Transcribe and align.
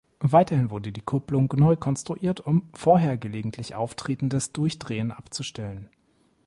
Weiterhin 0.23 0.71
wurde 0.71 0.91
die 0.91 1.03
Kupplung 1.03 1.53
neu 1.55 1.75
konstruiert, 1.75 2.39
um 2.39 2.67
vorher 2.73 3.19
gelegentlich 3.19 3.75
auftretendes 3.75 4.51
Durchdrehen 4.51 5.11
abzustellen. 5.11 5.91